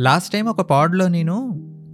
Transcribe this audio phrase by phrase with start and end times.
[0.00, 1.48] Last time ఒక పాడ్లో నేను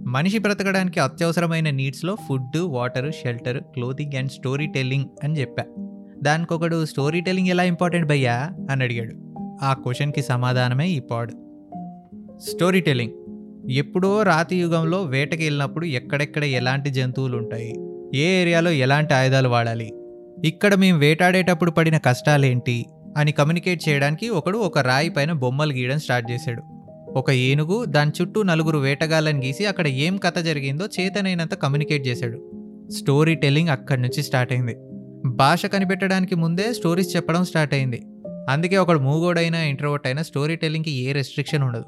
[0.07, 5.63] మనిషి బ్రతకడానికి అత్యవసరమైన నీడ్స్లో food water shelter clothing and story telling అని చెప్పా.
[6.23, 8.49] దానికొకడు స్టోరీ టెల్లింగ్ ఎలా ఇంపార్టెంట్ భయ్యా?
[8.71, 9.33] అని అడిగాడు.
[9.63, 11.31] ఆ క్వశ్చన్కి సమాధానమే ఈ పాడ్.
[12.39, 13.13] Story telling.
[13.71, 17.75] ఎప్పుడో రాతి యుగంలో వేటకి వెళ్ళినప్పుడు ఎక్కడెక్కడ ఎలాంటి జంతువులు ఉంటాయి
[18.15, 19.93] ఏ ఏరియాలో ఎలాంటి ఆయుధాలు వాడాలి?
[20.45, 22.85] ఇక్కడ మేము వేటాడేటప్పుడు పడిన కష్టాలేంటి?
[23.17, 26.82] అని కమ్యూనికేట్ చేయడానికి ఒకడు ఒక రాయి పైన బొమ్మలు గీయడం స్టార్ట్ చేశాడు.
[27.15, 32.51] ఒక ఏనుగు దాని చుట్టూ నలుగురు వేటగాళ్ళని గీసి అక్కడ ఏం కథ జరిగిందో చేతనైనంత కమ్యూనికేట్ చేశాడు.
[32.91, 34.77] స్టోరీ టెల్లింగ్ అక్కడి నుంచి స్టార్ట్ అయింది.
[35.25, 38.05] భాష కనిపెట్టడానికి ముందే స్టోరీస్ చెప్పడం స్టార్ట్ అయింది.
[38.49, 41.85] అందుకే ఒకడు మూగోడైనా ఇంట్రోవర్ట్ అయినా స్టోరీ టెల్లింగ్కి ఏ రెస్ట్రిక్షన్ ఉండదు.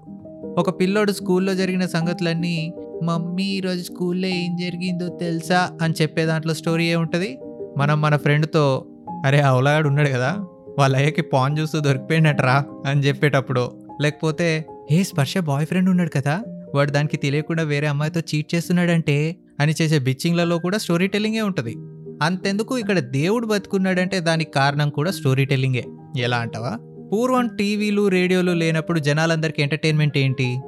[0.60, 5.78] ఒక పిల్లోడు స్కూల్లో జరిగిన సంగతులన్నీ మమ్మీ ఈరోజు స్కూల్లో ఏం జరిగిందో తెలుసా?
[5.82, 7.40] అని చెప్పే దాంట్లో స్టోరీ ఏముంటుంది
[7.78, 8.86] మనం మన ఫ్రెండ్తో
[9.26, 10.38] అరే అవలాగాడు ఉన్నాడు కదా
[10.80, 13.72] వాళ్ళ అయ్యకి పాన్ చూస్తూ దొరికిపోయినట్రా అని చెప్పేటప్పుడు
[14.02, 16.44] లేకపోతే ఏ స్పర్శ బాయ్ ఫ్రెండ్ ఉన్నాడు కదా
[16.76, 21.76] వాడు దానికి తెలియకుండా వేరే అమ్మాయితో చీట్ చేస్తున్నాడంటే అని చేసే బిచ్చింగ్లలో కూడా స్టోరీ టెల్లింగే ఉంటుంది.
[22.22, 25.86] అంతెందుకు ఇక్కడ దేవుడు బతుకున్నాడంటే దానికి కారణం కూడా స్టోరీ టెల్లింగే
[26.18, 26.78] ఎలా అంటావా?
[27.14, 30.60] పూర్వం టీవీలు రేడియోలు లేనప్పుడు జనాలందరికీ ఎంటర్టైన్మెంట్ ఏంటి?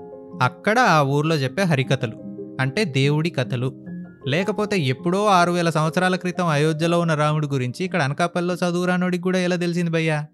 [0.42, 3.86] అక్కడ ఆ ఊర్లో చెప్పే హరికథలు అంటే దేవుడి కథలు.
[4.28, 9.56] లేకపోతే ఎప్పుడో ఆరు వేల సంవత్సరాల క్రితం అయోధ్యలో ఉన్న రాముడి గురించి ఇక్కడ అనకాపల్లిలో చదువురానోడికి కూడా ఎలా
[9.56, 10.26] తెలిసింది భయ్యా?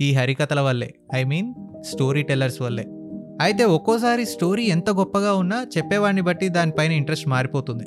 [0.00, 2.86] ఈ హరికథల వల్లే ఐ మీన్ స్టోరీ టెల్లర్స్ వల్లే.
[3.40, 7.84] అయితే ఒక్కోసారి స్టోరీ ఎంత గొప్పగా ఉన్నా చెప్పేవాడిని బట్టి దానిపైన ఇంట్రెస్ట్ మారిపోతుంది.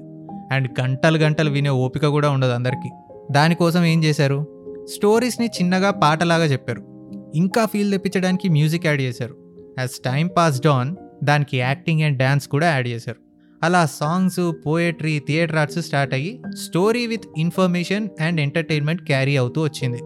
[0.51, 2.89] అండ్ గంటలు గంటలు వినే ఓపిక కూడా ఉండదు అందరికీ.
[3.31, 4.47] దానికోసం ఏం చేశారు?
[4.95, 7.11] స్టోరీస్ని చిన్నగా పాటలాగా చెప్పారు.
[7.35, 9.35] ఇంకా ఫీల్ తెప్పించడానికి మ్యూజిక్ యాడ్ చేశారు.
[9.79, 13.17] యాజ్ టైం పాస్డ్ ఆన్ దానికి యాక్టింగ్ అండ్ డ్యాన్స్ కూడా యాడ్ చేశారు.
[13.63, 19.97] అలా songs poetry theatre arts start అయ్యి story with information and entertainment carry అవుతూ వచ్చింది.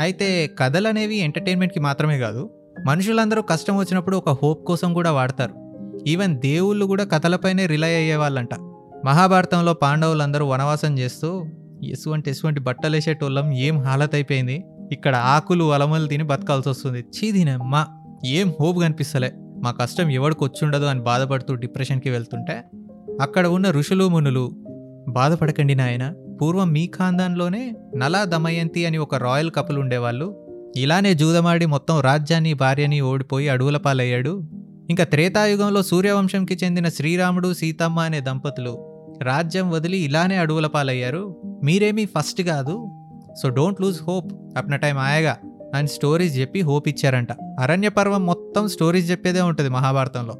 [0.00, 2.50] అయితే కథలు అనేవి ఎంటర్టైన్మెంట్కి మాత్రమే కాదు
[2.86, 5.54] మనుషులందరూ కష్టం వచ్చినప్పుడు ఒక హోప్ కోసం కూడా వాడతారు.
[6.06, 8.54] ఈవెన్ దేవుళ్ళు కూడా కథలపైనే రిలై అయ్యేవాళ్ళంట.
[9.04, 11.44] మహాభారతంలో పాండవులందరూ వనవాసం చేస్తూ
[11.84, 14.64] ఎసువంటి ఎసువంటి బట్టలేసేటోళ్ళం ఏం హాలత్ అయిపోయింది?
[14.92, 16.98] ఇక్కడ ఆకులు అలమలు తిని బతకాల్సి వస్తుంది.
[16.98, 17.86] చీదినమ్మా
[18.24, 19.32] ఏం హోప్ కనిపిస్తలే?
[19.36, 22.64] మా కష్టం ఎవడికి వచ్చుండదు అని బాధపడుతూ డిప్రెషన్కి వెళ్తుంటే
[23.20, 24.52] అక్కడ ఉన్న ఋషులు మునులు
[25.08, 30.47] బాధపడకండి నాయన పూర్వం మీ ఖాందాన్లోనే నలా దమయంతి అని ఒక రాయల్ కపులు ఉండేవాళ్ళు.
[30.76, 34.42] ఇలానే జూదమాడి మొత్తం రాజ్యాన్ని భార్యని ఓడిపోయి అడవుల పాలయ్యాడు.
[34.90, 41.36] ఇంకా త్రేతాయుగంలో సూర్యవంశంకి చెందిన శ్రీరాముడు సీతమ్మ అనే దంపతులు రాజ్యం వదిలి ఇలానే అడవుల పాలయ్యారు.
[41.64, 42.88] మీరేమీ ఫస్ట్ కాదు.
[43.42, 44.32] So don't lose hope.
[44.58, 45.36] అప్న time ఆయగా.
[45.74, 47.32] అని స్టోరీస్ చెప్పి హోప్ ఇచ్చారంట.
[47.32, 50.34] అరణ్య పర్వం మొత్తం స్టోరీస్ చెప్పేదే ఉంటుంది మహాభారతంలో.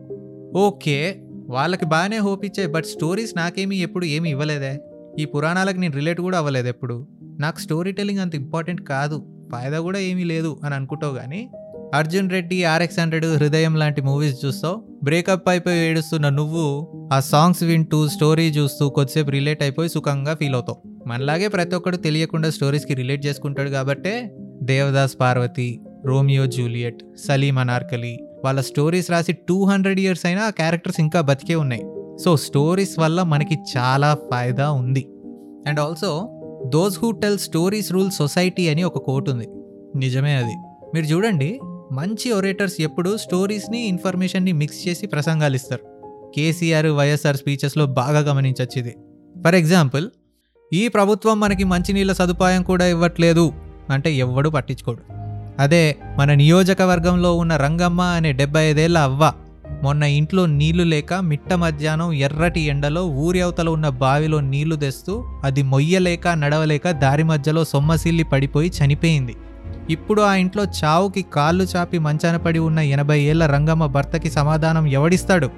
[0.60, 4.80] ఓకే వాళ్ళకి బాగానే హోప్ ఇచ్చాయి బట్ స్టోరీస్ నాకేమీ ఎప్పుడు ఏమీ ఇవ్వలేదే.
[5.18, 7.08] ఈ పురాణాలకు నేను రిలేట్ కూడా అవ్వలేదు ఎప్పుడు.
[7.40, 9.37] నాకు స్టోరీ టెల్లింగ్ అంత ఇంపార్టెంట్ కాదు.
[9.52, 11.50] ఫాయిదా కూడా ఏమీ లేదు అని అనుకుంటావు కానీ
[11.94, 14.82] అర్జున్ రెడ్డి ఆర్ఎక్స్ హండ్రెడ్ హృదయం లాంటి మూవీస్ చూస్తావు.
[15.02, 21.08] బ్రేకప్ అయిపోయి ఏడుస్తున్న నువ్వు ఆ సాంగ్స్ వింటూ స్టోరీ చూస్తూ కొద్దిసేపు రిలేట్ అయిపోయి సుఖంగా ఫీల్ అవుతావు.
[21.08, 28.60] మనలాగే ప్రతి ఒక్కడు తెలియకుండా స్టోరీస్కి రిలేట్ చేసుకుంటాడు కాబట్టే దేవదాస్ పార్వతి రోమియో జూలియట్ సలీం అనార్కలి వాళ్ళ
[28.60, 31.82] స్టోరీస్ రాసి టూ హండ్రెడ్ ఇయర్స్ అయినా ఆ క్యారెక్టర్స్ ఇంకా బతికే ఉన్నాయి.
[32.24, 35.08] సో స్టోరీస్ వల్ల మనకి చాలా ఫాయిదా ఉంది.
[35.66, 39.48] And also those who tell stories rule society అని ఒక కోట్ ఉంది.
[39.98, 40.52] నిజమే అది.
[40.94, 41.60] మీరు చూడండి
[41.92, 45.80] మంచి ఒరేటర్స్ ఎప్పుడు స్టోరీస్ని ఇన్ఫర్మేషన్ని మిక్స్ చేసి ప్రసంగాలు ఇస్తారు.
[46.36, 48.96] కేసీఆర్ వైఎస్ఆర్ స్పీచెస్లో బాగా గమనించవచ్చు ఇది
[49.44, 50.08] ఫర్ ఎగ్జాంపుల్
[50.72, 53.52] ఈ ప్రభుత్వం మనకి మంచినీళ్ళ సదుపాయం కూడా ఇవ్వట్లేదు
[53.90, 54.98] అంటే ఎవ్వడూ పట్టించుకోడు.
[55.62, 59.32] అదే మన నియోజకవర్గంలో ఉన్న రంగమ్మ అనే డెబ్బై ఐదేళ్ళ అవ్వ
[59.82, 65.62] మొన్న ఇంట్లో నీళ్ళు లేక మిట్ట మధ్యాహ్నం ఎర్రటి ఎండలో ఊరి అవతల ఉన్న బావిలో నీళ్ళు తెస్తూ అది
[65.62, 69.34] మొయ్యలేక నడవలేక దారి మధ్యలో సొమ్మసిల్లి పడిపోయి చనిపోయింది.
[69.90, 75.50] ఇప్పుడు ఆ ఇంట్లో చావుకి కాళ్ళు చాపి మంచాన పడి ఉన్న ఎనభై ఏళ్ళ రంగమ్మ భర్తకి సమాధానం ఎవడిస్తాడు?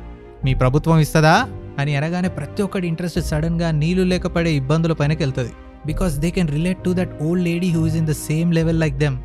[0.44, 1.48] మీ ప్రభుత్వం ఇస్తుందా?
[1.78, 5.50] అని అనగానే ప్రతి ఒక్కడి ఇంట్రెస్ట్ సడన్గా నీళ్ళు లేకపడే ఇబ్బందుల పైనకి వెళ్తుంది
[5.86, 8.96] because they can relate to that old lady who is in the same level like
[8.96, 9.18] them.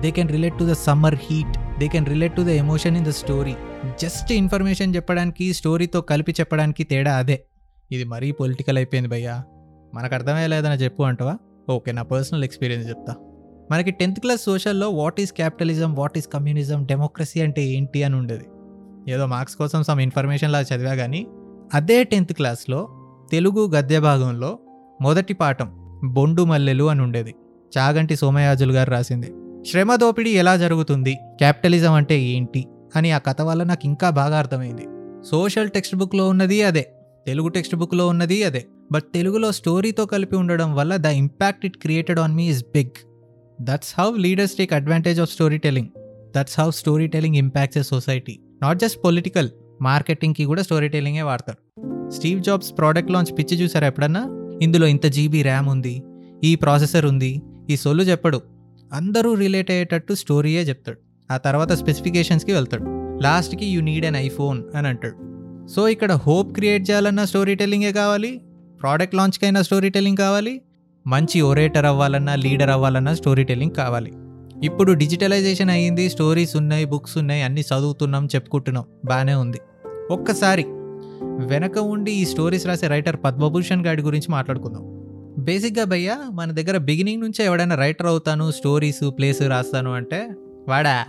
[0.00, 1.57] They can relate to the summer heat.
[1.78, 3.54] They can relate to the emotion in the story
[4.02, 7.44] just information చెప్పడానికి స్టోరీతో కలిపి చెప్పడానికి తేడా అదే.
[7.92, 9.44] ఇది మరీ political అయిపోయింది భయ్యా.
[9.94, 11.38] మనకు అర్థమయ్యలేదని చెప్పు అంటావా?
[11.70, 13.14] ఓకే నా పర్సనల్ ఎక్స్పీరియన్స్ చెప్తా.
[13.70, 18.44] మనకి tenth class సోషల్లో what is capitalism what is communism democracy అంటే ఏంటి అని ఉండేది.
[19.12, 21.26] ఏదో మార్క్స్ కోసం సమ్ ఇన్ఫర్మేషన్ లాగా చదివా కానీ
[21.74, 22.88] అదే టెన్త్ క్లాస్లో
[23.32, 24.58] తెలుగు గద్య భాగంలో
[25.00, 27.34] మొదటి పాఠం బొండు మల్లెలు అని ఉండేది.
[27.78, 29.34] చాగంటి సోమయాజులు గారు రాసింది.
[29.66, 31.14] శ్రమ దోపిడీ ఎలా జరుగుతుంది?
[31.14, 32.64] క్యాపిటలిజం అంటే ఏంటి?
[32.96, 34.82] అని ఆ కథ వల్ల నాకు ఇంకా బాగా అర్థమైంది.
[35.30, 36.92] సోషల్ టెక్స్ట్ బుక్లో ఉన్నది అదే.
[37.26, 38.66] తెలుగు టెక్స్ట్ బుక్లో ఉన్నది అదే.
[38.92, 42.90] బట్ తెలుగులో స్టోరీతో కలిపి ఉండడం వల్ల the impact it created on me is big.
[43.60, 45.88] That's how leaders take advantage of story telling
[46.36, 48.38] that's how story telling impacts a society.
[48.62, 49.48] Not just political
[49.82, 51.80] మార్కెటింగ్కి కూడా స్టోరీ టెలింగే వాడతారు.
[52.10, 54.24] స్టీవ్ జాబ్స్ ప్రోడక్ట్ లాంచ్ పిచ్చి చూసారా ఎప్పుడన్నా?
[54.62, 56.02] ఇందులో ఇంత జీబీ ర్యామ్ ఉంది
[56.44, 58.57] ఈ ప్రాసెసర్ ఉంది ఈ సొల్లు చెప్పడు.
[58.92, 60.98] అందరూ రిలేట్ అయ్యేటట్టు స్టోరీయే చెప్తాడు.
[61.32, 62.84] ఆ తర్వాత స్పెసిఫికేషన్స్కి వెళ్తాడు.
[63.22, 65.28] లాస్ట్కి యూ నీడ్ అన్ ఐఫోన్ అని అంటాడు.
[65.66, 68.40] సో ఇక్కడ హోప్ క్రియేట్ చేయాలన్నా స్టోరీ టెల్లింగే కావాలి
[68.80, 70.60] ప్రోడక్ట్ లాంచ్కైనా స్టోరీ టెల్లింగ్ కావాలి
[71.06, 74.12] మంచి ఒరేటర్ అవ్వాలన్నా లీడర్ అవ్వాలన్నా స్టోరీ టెల్లింగ్ కావాలి.
[74.64, 79.58] ఇప్పుడు డిజిటలైజేషన్ అయ్యింది స్టోరీస్ ఉన్నాయి బుక్స్ ఉన్నాయి అన్నీ చదువుతున్నాం చెప్పుకుంటున్నాం బాగానే ఉంది.
[80.10, 80.64] ఒక్కసారి
[81.46, 84.97] వెనక ఉండి ఈ స్టోరీస్ రాసే రైటర్ పద్మభూషణ్ గారి గురించి మాట్లాడుకుందాం.
[85.38, 90.30] బేసిక్గా భయ్య మన దగ్గర బిగినింగ్ నుంచే ఎవడైనా రైటర్ అవుతాను స్టోరీస్ ప్లేస్ రాస్తాను అంటే
[90.68, 91.06] వాడా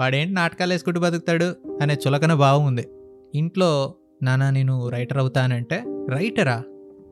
[0.00, 1.56] వాడేంటి నాటకాలు వేసుకుంటూ బతుకుతాడు?
[1.82, 2.88] అనే చులకన భావం ఉంది.
[3.34, 6.62] ఇంట్లో నానా నేను రైటర్ అవుతానంటే రైటరా?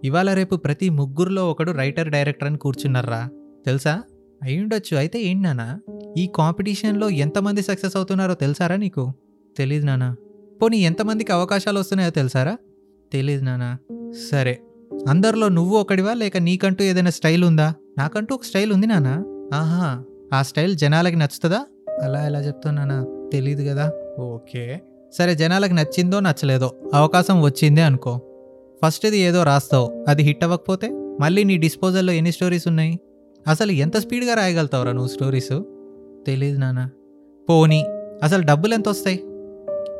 [0.04, 3.28] ఇవాళ రేపు ప్రతి ముగ్గురులో ఒకడు రైటర్ డైరెక్టర్ అని కూర్చున్నారా?
[3.66, 4.02] తెలుసా?
[4.42, 5.80] అయి ఉండొచ్చు అయితే ఏంటి నానా?
[6.18, 9.12] ఈ కాంపిటీషన్లో ఎంతమంది సక్సెస్ అవుతున్నారో తెలుసారా నీకు?
[9.56, 10.16] తెలీదు నానా.
[10.62, 12.56] పోనీ ఎంతమందికి అవకాశాలు వస్తున్నాయో తెలుసారా?
[13.12, 13.78] తెలీదు నానా.
[14.30, 14.60] సరే
[15.08, 16.12] అందరిలో నువ్వు ఒకడివా?
[16.14, 17.74] లేక నీకంటూ ఏదైనా స్టైల్ ఉందా?
[17.98, 19.24] నాకంటూ ఒక స్టైల్ ఉంది నానా
[19.54, 21.66] ఆహా ఆ స్టైల్ జనాలకి నచ్చుతుందా?
[22.02, 23.92] అలా ఎలా చెప్తున్నానా తెలియదు కదా.
[24.18, 24.80] ఓకే.
[25.12, 28.20] సరే జనాలకు నచ్చిందో నచ్చలేదో అవకాశం వచ్చిందే అనుకో.
[28.84, 30.04] ఫస్ట్ ఇది ఏదో రాస్తావు.
[30.08, 30.88] అది హిట్ అవ్వకపోతే
[31.20, 33.00] మళ్ళీ నీ డిస్పోజల్లో ఎన్ని స్టోరీస్ ఉన్నాయి?
[33.46, 35.62] అసలు ఎంత స్పీడ్గా రాయగలుగుతావురా నువ్వు స్టోరీస్?
[36.26, 36.90] తెలియదు నాన్న.
[37.48, 37.84] పోనీ
[38.22, 39.18] అసలు డబ్బులు ఎంత వస్తాయి?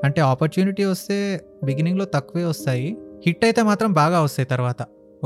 [0.04, 2.96] అంటే ఆపర్చునిటీ వస్తే బిగినింగ్లో తక్కువే వస్తాయి.
[3.26, 4.76] హిట్ అయితే మాత్రం బాగా వస్తాయి తర్వాత.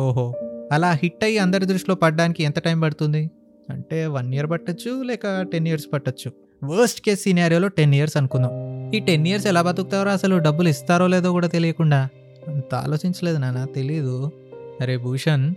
[0.01, 0.35] ఓహో
[0.73, 3.31] అలా హిట్ అయ్యి అందరి దృష్టిలో పడడానికి ఎంత టైం పడుతుంది?
[3.71, 6.33] అంటే వన్ ఇయర్ పట్టచ్చు లేక టెన్ ఇయర్స్ పట్టచ్చు.
[6.65, 8.53] వర్స్ట్ కేస్ సినారియోలో టెన్ ఇయర్స్ అనుకుందాం.
[8.93, 12.09] ఈ టెన్ ఇయర్స్ ఎలా బతుకుతారో అసలు డబ్బులు ఇస్తారో లేదో కూడా తెలియకుండా.
[12.49, 14.33] అంత ఆలోచించలేదు నాన్న తెలీదు.
[14.81, 15.55] అరే భూషణ్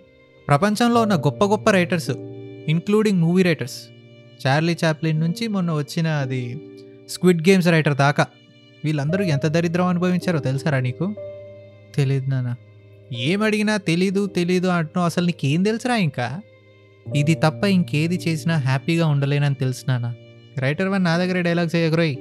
[0.47, 2.11] ప్రపంచంలో ఉన్న గొప్ప గొప్ప writers
[2.67, 3.77] including movie writers
[4.47, 6.61] Charlie Chaplin నుంచి మొన్న వచ్చిన అది
[7.09, 8.27] స్క్విడ్ గేమ్స్ రైటర్ దాకా.
[8.85, 11.13] వీళ్ళందరూ ఎంత దరిద్రం అనుభవించారో తెలుసారా నీకు?
[11.95, 12.55] తెలియదు నాన్న.
[13.17, 15.05] ఏమడిగినా తెలీదు తెలీదు అంటున్నావు.
[15.05, 16.41] అసలు నీకేం తెలుసురా ఇంకా?
[17.15, 20.15] ఇది తప్ప ఇంకేది చేసినా హ్యాపీగా ఉండలేనని తెలిసినానా
[20.57, 22.15] రైటర్ వన్ నా దగ్గర డైలాగ్స్ ఎగురోయ్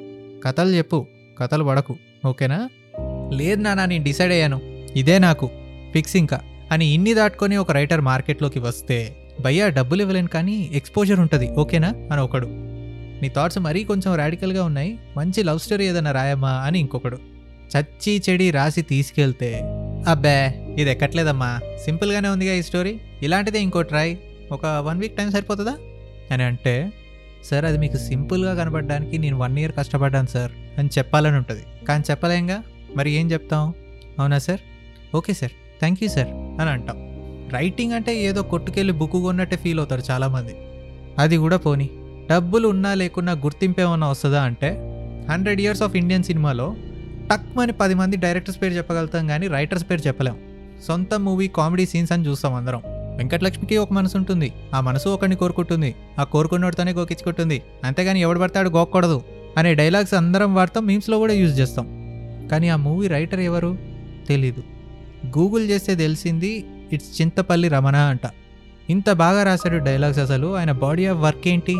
[0.44, 1.06] కథలు చెప్పు.
[1.38, 1.96] కథలు పడకు.
[2.26, 2.68] ఓకేనా?
[3.32, 4.60] లేదు నాన్న నేను డిసైడ్ అయ్యాను.
[4.96, 5.50] ఇదే నాకు.
[5.92, 6.40] ఫిక్స్ ఇంకా.
[6.72, 11.50] అని ఇన్ని దాటుకొని ఒక రైటర్ మార్కెట్లోకి వస్తే భయ్యా డబ్బులు ఇవ్వలేను కానీ ఎక్స్పోజర్ ఉంటుంది.
[11.50, 11.88] ఓకేనా?
[11.88, 12.46] అని ఒకడు.
[13.22, 14.98] నీ థాట్స్ మరీ కొంచెం రాడికల్గా ఉన్నాయి.
[15.16, 17.18] మంచి లవ్ స్టోరీ ఏదైనా రాయమ్మా అని ఇంకొకడు.
[17.78, 19.60] చచ్చి చెడి రాసి తీసుకెళ్తే
[20.08, 21.60] అబ్బే ఇది ఎక్కట్లేదమ్మా.
[21.84, 23.00] సింపుల్గానే ఉందిగా ఈ స్టోరీ.
[23.22, 24.18] ఇలాంటిదే ఇంకో ట్రై.
[24.52, 25.74] ఒక వన్ వీక్ టైం సరిపోతుందా?
[26.30, 26.92] అని అంటే
[27.44, 31.62] సార్ అది మీకు సింపుల్గా కనబడడానికి నేను వన్ ఇయర్ కష్టపడ్డాను సార్ అని చెప్పాలని ఉంటుంది.
[31.88, 32.62] కానీ చెప్పలేంగా?
[32.96, 33.74] మరి ఏం చెప్తాం?
[34.18, 34.60] అవునా sir?
[35.16, 35.52] Okay sir.
[35.52, 36.96] Thank you sir అని అంటాం.
[37.52, 40.54] రైటింగ్ అంటే ఏదో కొట్టుకెళ్ళి బుక్ కొన్నట్టే ఫీల్ అవుతారు చాలామంది.
[41.18, 41.90] అది కూడా పోని.
[42.30, 44.68] డబ్బులు ఉన్నా లేకున్నా గుర్తింపు ఏమన్నా వస్తుందా అంటే
[45.30, 46.76] హండ్రెడ్ ఇయర్స్ ఆఫ్ ఇండియన్ సినిమాలో
[47.32, 50.38] టక్మని పది మంది డైరెక్టర్స్ పేరు చెప్పగలుగుతాం కానీ రైటర్స్ పేరు చెప్పలేం.
[50.88, 52.82] సొంత మూవీ కామెడీ సీన్స్ అని చూస్తాం అందరం.
[53.16, 54.52] వెంకటలక్ష్మికి ఒక మనసు ఉంటుంది.
[54.74, 55.94] ఆ మనసు ఒకరిని కోరుకుంటుంది.
[56.18, 57.62] ఆ కోరుకున్నోడితోనే గోకించుకుంటుంది.
[57.84, 59.22] అంతేగాని ఎవడు పడతాడు గోక్కూడదు
[59.58, 61.86] అనే డైలాగ్స్ అందరం వాడతాం మీమ్స్లో కూడా యూజ్ చేస్తాం.
[62.50, 63.78] కానీ ఆ మూవీ రైటర్ ఎవరు?
[64.28, 64.62] తెలీదు.
[65.38, 68.30] గూగుల్ చేస్తే తెలిసింది ఇట్స్ చింతపల్లి రమణ అంట.
[68.90, 71.76] ఇంత బాగా రాశాడు డైలాగ్స్ అసలు ఆయన బాడీ ఆఫ్ వర్క్ ఏంటి?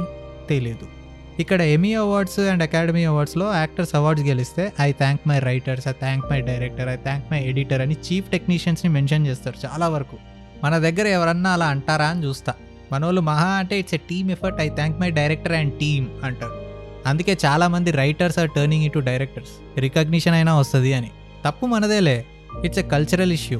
[0.49, 1.01] తెలీదు.
[1.42, 6.26] ఇక్కడ ఎమీ అవార్డ్స్ అండ్ అకాడమీ అవార్డ్స్లో యాక్టర్స్ అవార్డ్స్ గెలిస్తే I thank my writers I thank
[6.30, 10.16] my director I thank my editor అని చీఫ్ టెక్నీషియన్స్ని మెన్షన్ చేస్తారు చాలా వరకు.
[10.64, 12.52] మన దగ్గర ఎవరన్నా అలా అంటారా అని చూస్తా.
[12.92, 16.56] మనోళ్ళు మహా అంటే it's a team effort I thank my director and team అంటారు.
[17.06, 21.11] అందుకే చాలామంది రైటర్స్ ఆర్ టర్నింగ్ ఇటు డైరెక్టర్స్ రికగ్నిషన్ అయినా వస్తుంది అని.
[21.46, 22.18] తప్పు మనదేలే.
[22.64, 23.58] It's a cultural issue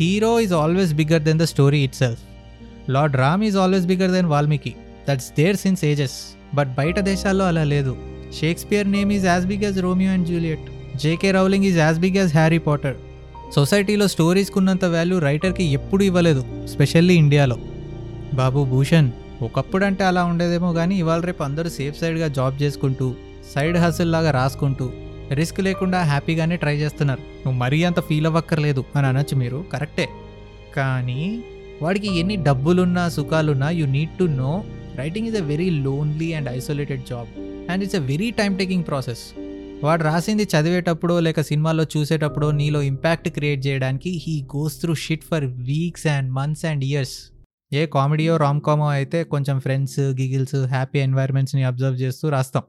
[0.00, 2.22] hero is always bigger than the story itself
[2.90, 4.72] lord Ram is always bigger than Valmiki
[5.08, 6.16] that's there since ages
[6.54, 7.92] but బయట దేశాల్లో అలా లేదు.
[8.40, 10.66] Shakespeare name is as big as Romeo and Juliet
[11.02, 12.96] JK Rowling is as big as Harry Potter
[13.54, 17.56] సొసైటీలో స్టోరీస్కి ఉన్నంత value రైటర్కి ఎప్పుడూ ఇవ్వలేదు specially ఇండియాలో
[18.34, 19.10] బాబు భూషణ్
[19.42, 23.06] ఒకప్పుడు అంటే అలా ఉండేదేమో కానీ ఇవాళ రేపు అందరూ సేఫ్ సైడ్గా జాబ్ చేసుకుంటూ
[23.54, 24.86] సైడ్ హసిల్ లాగా రాసుకుంటూ
[25.30, 27.20] రిస్క్ లేకుండా హ్యాపీగానే ట్రై చేస్తున్నారు.
[27.20, 30.06] నువ్వు మరీ అంత ఫీల్ అవ్వక్కర్లేదు అని అనొచ్చు మీరు కరెక్టే
[30.76, 31.20] కానీ
[31.82, 34.52] వాడికి ఎన్ని డబ్బులున్నా సుఖాలున్నా you need to know
[34.98, 37.28] writing is a very lonely and isolated job
[37.70, 39.32] and it's a very time taking process
[39.84, 45.44] వాడు రాసింది చదివేటప్పుడు లేక సినిమాలో చూసేటప్పుడో నీలో ఇంపాక్ట్ క్రియేట్ చేయడానికి he goes through shit for
[45.44, 47.32] weeks and months and years
[47.72, 52.62] ఏ కామెడీయో రామ్ కామో అయితే కొంచెం ఫ్రెండ్స్ గిగిల్స్ హ్యాపీ ఎన్వైర్మెంట్స్ని అబ్జర్వ్ చేస్తూ రాస్తాం.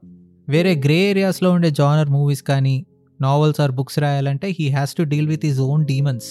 [0.48, 2.86] వేరే గ్రే ఏరియాస్లో ఉండే జానర్ మూవీస్ కానీ
[3.20, 6.24] నావెల్స్ ఆర్ బుక్స్ రాయాలంటే he has to deal with his own demons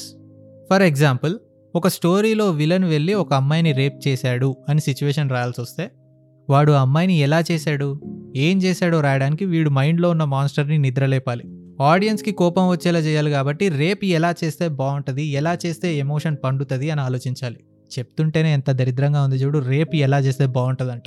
[0.70, 1.40] for example
[1.76, 5.92] ఒక స్టోరీలో విలన్ వెళ్ళి ఒక అమ్మాయిని రేప్ చేశాడు అని సిచ్యువేషన్ రాయాల్సి వస్తే
[6.50, 8.02] వాడు ఆ అమ్మాయిని ఎలా చేశాడు
[8.36, 11.44] ఏం చేశాడో రాయడానికి వీడు మైండ్లో ఉన్న మాన్స్టర్ని నిద్రలేపాలి.
[11.82, 17.60] ఆడియన్స్కి కోపం వచ్చేలా చేయాలి కాబట్టి రేపు ఎలా చేస్తే బాగుంటుంది ఎలా చేస్తే ఎమోషన్ పండుతుంది అని ఆలోచించాలి.
[18.00, 21.04] చెప్తుంటేనే ఎంత దరిద్రంగా ఉంది చూడు రేపు ఎలా చేస్తే బాగుంటుందంట.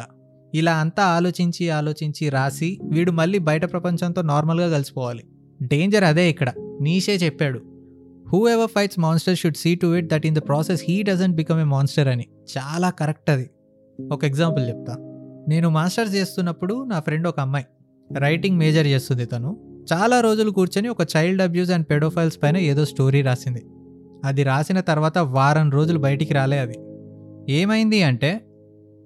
[0.55, 5.25] ఇలా అంతా ఆలోచించి ఆలోచించి రాసి వీడు మళ్ళీ బయట ప్రపంచంతో నార్మల్గా కలిసిపోవాలి.
[5.63, 7.76] డేంజర్ అదే ఇక్కడ నీషే చెప్పాడు.
[8.49, 11.65] Whoever fights monster should see to it that in the process he doesn't become a
[11.65, 12.25] monster అని.
[12.59, 13.51] చాలా కరెక్ట్ అది.
[14.13, 14.97] ఒక ఎగ్జాంపుల్ చెప్తా.
[15.49, 17.65] నేను మాస్టర్స్ చేస్తున్నప్పుడు నా ఫ్రెండ్ ఒక అమ్మాయి.
[18.19, 19.57] రైటింగ్ మేజర్ చేస్తుంది తను.
[19.93, 23.67] చాలా రోజులు కూర్చొని ఒక చైల్డ్ అబ్యూస్ అండ్ పెడోఫైల్స్ పైన ఏదో స్టోరీ రాసింది.
[24.25, 26.75] అది రాసిన తర్వాత వారం రోజులు బయటికి రాలే అది.
[27.53, 28.47] ఏమైంది అంటే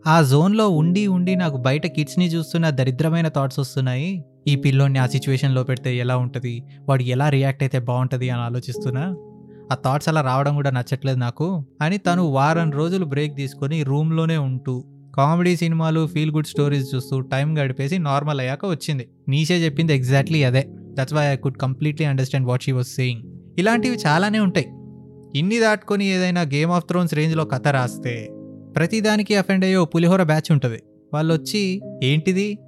[0.07, 4.25] ఆ జోన్లో ఉండి ఉండి నాకు బయట కిడ్స్ని చూస్తున్న దరిద్రమైన థాట్స్ వస్తున్నాయి.
[4.49, 6.63] ఈ పిల్లోని ఆ సిచ్యువేషన్లో పెడితే ఎలా ఉంటుంది?
[6.89, 9.17] వాడు ఎలా రియాక్ట్ అయితే బాగుంటుంది అని ఆలోచిస్తున్నా?
[9.73, 11.65] ఆ థాట్స్ అలా రావడం కూడా నచ్చట్లేదు నాకు.
[11.81, 14.85] అని తను వారం రోజులు బ్రేక్ తీసుకొని రూమ్లోనే ఉంటూ
[15.17, 19.09] కామెడీ సినిమాలు ఫీల్ గుడ్ స్టోరీస్ చూస్తూ టైం గడిపేసి నార్మల్ అయ్యాక వచ్చింది.
[19.29, 20.67] నీషే చెప్పింది ఎగ్జాక్ట్లీ అదే.
[20.69, 23.23] That's why I could completely understand what she was saying
[23.59, 24.67] ఇలాంటివి చాలానే ఉంటాయి.
[25.39, 28.29] ఇన్ని దాటుకొని ఏదైనా గేమ్ ఆఫ్ థ్రోన్స్ రేంజ్లో కథ రాస్తే
[28.77, 30.83] ప్రతిదానికి అఫెండ్ అయ్యే పులిహోర బ్యాచ్ ఉంటుంది.
[31.15, 32.59] వాళ్ళు వచ్చి ఏంటిది?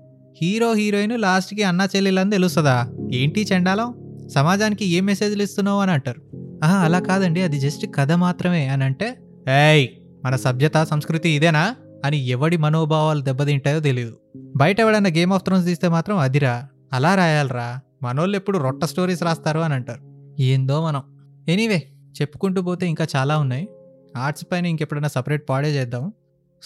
[0.43, 2.91] హీరో హీరోయిన్ లాస్ట్కి అన్నా చెల్లెలని తెలుస్తుందా?
[3.13, 3.95] ఏంటి చండాలం?
[4.35, 6.23] సమాజానికి ఏ మెసేజ్లు ఇస్తున్నావు అని అంటారు.
[6.65, 7.43] ఆహా అలా కాదండి.
[7.43, 9.17] అది జస్ట్ కథ మాత్రమే అని అంటే
[9.49, 9.89] ఏయ్
[10.25, 11.77] మన సభ్యత సంస్కృతి ఇదేనా?
[12.05, 14.19] అని ఎవడి మనోభావాలు దెబ్బతింటాయో తెలియదు
[14.57, 19.59] బయట ఎవడైనా గేమ్ ఆఫ్ థ్రోన్స్ తీస్తే మాత్రం అదిరా అలా రాయాలరా మనోళ్ళు ఎప్పుడు రొట్ట స్టోరీస్ రాస్తారు
[19.59, 20.33] అని అంటారు.
[20.41, 21.03] ఏందో మనం.
[21.49, 21.83] ఎనీవే
[22.21, 23.69] చెప్పుకుంటూ పోతే ఇంకా చాలా ఉన్నాయి.
[24.17, 26.13] ఆర్ట్స్ పైన ఇంకెప్పుడైనా సపరేట్ పాడే చేద్దాం.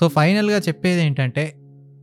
[0.01, 1.57] సో ఫైనల్గా చెప్పేది ఏంటంటే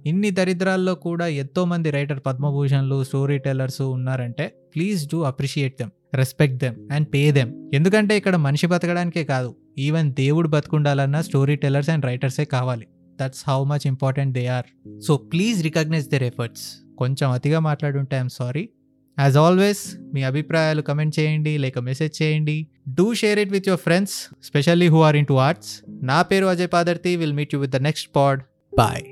[0.06, 4.46] ఇన్ని దరిద్రాల్లో కూడా ఎంతోమంది రైటర్ పద్మభూషణ్లు స్టోరీ టెల్లర్స్ ఉన్నారంటే
[4.76, 10.14] please do appreciate them respect them and pay them ఎందుకంటే ఇక్కడ మనిషి బతకడానికే కాదు ఈవెన్
[10.14, 12.86] దేవుడు బతుకుండాలన్నా స్టోరీ టెల్లర్స్ అండ్ రైటర్సే కావాలి.
[13.22, 14.68] That's how much important they are
[15.08, 16.66] so please recognise their efforts
[16.98, 18.70] కొంచెం అతిగా మాట్లాడుంటే ఐఎమ్ సారీ
[19.20, 22.68] యాజ్ ఆల్వేస్ మీ అభిప్రాయాలు కమెంట్ చేయండి లేక మెసేజ్ చేయండి.
[22.90, 25.74] Do share it with your friends specially who are into arts
[26.12, 27.16] నా పేరు Ajay Padarthi.
[27.16, 28.42] Will meet you with the next pod
[28.74, 29.04] bye